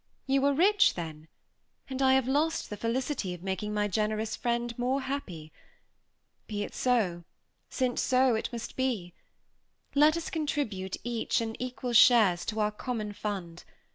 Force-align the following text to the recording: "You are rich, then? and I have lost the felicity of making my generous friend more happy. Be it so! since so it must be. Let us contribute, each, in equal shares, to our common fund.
"You 0.25 0.43
are 0.45 0.53
rich, 0.55 0.95
then? 0.95 1.27
and 1.87 2.01
I 2.01 2.13
have 2.15 2.27
lost 2.27 2.71
the 2.71 2.75
felicity 2.75 3.35
of 3.35 3.43
making 3.43 3.71
my 3.71 3.87
generous 3.87 4.35
friend 4.35 4.75
more 4.75 5.01
happy. 5.01 5.53
Be 6.47 6.63
it 6.63 6.73
so! 6.73 7.23
since 7.69 8.01
so 8.01 8.33
it 8.33 8.49
must 8.51 8.75
be. 8.75 9.13
Let 9.93 10.17
us 10.17 10.31
contribute, 10.31 10.97
each, 11.03 11.39
in 11.39 11.55
equal 11.61 11.93
shares, 11.93 12.45
to 12.45 12.59
our 12.61 12.71
common 12.71 13.13
fund. 13.13 13.63